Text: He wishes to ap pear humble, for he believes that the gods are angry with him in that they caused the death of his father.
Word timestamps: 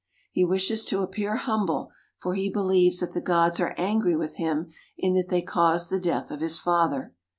He 0.31 0.43
wishes 0.43 0.83
to 0.85 1.03
ap 1.03 1.11
pear 1.11 1.35
humble, 1.35 1.91
for 2.17 2.33
he 2.33 2.49
believes 2.49 3.01
that 3.01 3.13
the 3.13 3.21
gods 3.21 3.59
are 3.59 3.75
angry 3.77 4.15
with 4.15 4.37
him 4.37 4.71
in 4.97 5.13
that 5.13 5.29
they 5.29 5.43
caused 5.43 5.91
the 5.91 5.99
death 5.99 6.31
of 6.31 6.39
his 6.41 6.59
father. 6.59 7.13